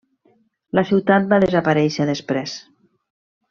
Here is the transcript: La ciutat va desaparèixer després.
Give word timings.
La 0.79 0.83
ciutat 0.91 1.29
va 1.35 1.39
desaparèixer 1.45 2.11
després. 2.13 2.59